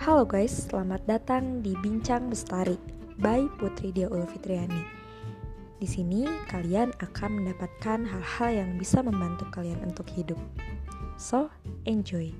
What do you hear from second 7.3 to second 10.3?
mendapatkan hal-hal yang bisa membantu kalian untuk